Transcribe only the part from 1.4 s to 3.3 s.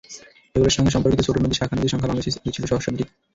নদী, শাখা নদীর সংখ্যা বাংলাদেশে আগে ছিল সহস্রাধিক।